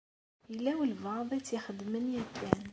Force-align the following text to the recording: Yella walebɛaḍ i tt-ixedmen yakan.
Yella 0.51 0.71
walebɛaḍ 0.77 1.29
i 1.31 1.39
tt-ixedmen 1.41 2.05
yakan. 2.13 2.61